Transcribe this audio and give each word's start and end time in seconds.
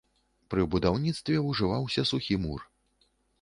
Пры 0.53 0.63
будаўніцтве 0.75 1.35
ўжываўся 1.49 2.07
сухі 2.13 2.39
мур. 2.47 2.67